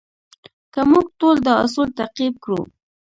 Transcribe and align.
که 0.73 0.81
موږ 0.91 1.05
ټول 1.19 1.35
دا 1.45 1.53
اصول 1.65 1.89
تعقیب 1.99 2.33
کړو. 2.43 2.61